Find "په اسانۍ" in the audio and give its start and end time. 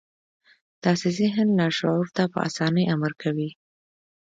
2.33-2.85